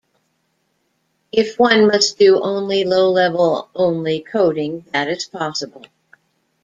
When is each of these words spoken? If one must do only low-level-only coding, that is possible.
If 1.31 1.59
one 1.59 1.85
must 1.85 2.17
do 2.17 2.41
only 2.41 2.85
low-level-only 2.85 4.21
coding, 4.21 4.83
that 4.93 5.07
is 5.07 5.25
possible. 5.25 5.85